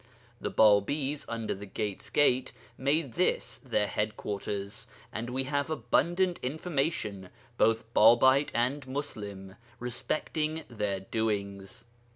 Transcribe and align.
The 0.39 0.49
Bābīs 0.49 1.27
under 1.29 1.53
the 1.53 1.67
'Gate's 1.67 2.09
Gate' 2.09 2.53
made 2.75 3.13
this 3.13 3.59
their 3.63 3.85
headquarters, 3.85 4.87
and 5.13 5.29
we 5.29 5.43
have 5.43 5.69
abundant 5.69 6.39
information, 6.41 7.29
both 7.59 7.85
Bābite 7.93 8.49
and 8.55 8.87
Muslim, 8.87 9.57
respecting 9.79 10.63
their 10.69 11.01
doings. 11.01 11.85